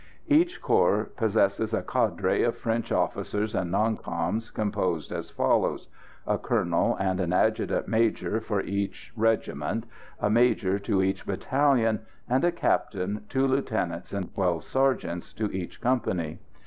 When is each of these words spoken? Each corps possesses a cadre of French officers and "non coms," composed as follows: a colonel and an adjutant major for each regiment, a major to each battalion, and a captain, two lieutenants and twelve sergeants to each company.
Each 0.29 0.59
corps 0.59 1.09
possesses 1.15 1.75
a 1.75 1.83
cadre 1.83 2.41
of 2.41 2.57
French 2.57 2.91
officers 2.91 3.53
and 3.53 3.69
"non 3.69 3.97
coms," 3.97 4.49
composed 4.49 5.11
as 5.11 5.29
follows: 5.29 5.89
a 6.25 6.39
colonel 6.39 6.95
and 6.95 7.19
an 7.19 7.31
adjutant 7.31 7.87
major 7.87 8.39
for 8.41 8.61
each 8.61 9.13
regiment, 9.15 9.83
a 10.19 10.27
major 10.31 10.79
to 10.79 11.03
each 11.03 11.27
battalion, 11.27 11.99
and 12.27 12.43
a 12.43 12.51
captain, 12.51 13.25
two 13.29 13.45
lieutenants 13.45 14.11
and 14.11 14.33
twelve 14.33 14.63
sergeants 14.63 15.33
to 15.33 15.51
each 15.55 15.79
company. 15.81 16.39